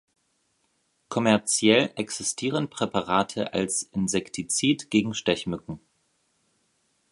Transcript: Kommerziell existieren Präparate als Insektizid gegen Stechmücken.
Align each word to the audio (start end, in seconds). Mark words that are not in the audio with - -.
Kommerziell 1.09 1.91
existieren 1.95 2.71
Präparate 2.71 3.53
als 3.53 3.83
Insektizid 3.83 4.89
gegen 4.89 5.13
Stechmücken. 5.13 5.79